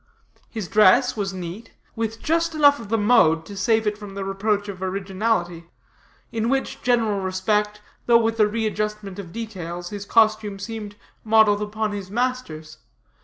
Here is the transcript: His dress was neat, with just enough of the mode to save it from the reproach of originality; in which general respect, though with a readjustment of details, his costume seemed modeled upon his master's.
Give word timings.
His 0.49 0.67
dress 0.67 1.15
was 1.15 1.31
neat, 1.31 1.73
with 1.95 2.23
just 2.23 2.55
enough 2.55 2.79
of 2.79 2.89
the 2.89 2.97
mode 2.97 3.45
to 3.45 3.55
save 3.55 3.85
it 3.85 3.99
from 3.99 4.15
the 4.15 4.25
reproach 4.25 4.67
of 4.67 4.81
originality; 4.81 5.69
in 6.31 6.49
which 6.49 6.81
general 6.81 7.19
respect, 7.19 7.83
though 8.07 8.17
with 8.17 8.39
a 8.39 8.47
readjustment 8.47 9.19
of 9.19 9.31
details, 9.31 9.91
his 9.91 10.05
costume 10.07 10.57
seemed 10.57 10.95
modeled 11.23 11.61
upon 11.61 11.91
his 11.91 12.09
master's. 12.09 12.79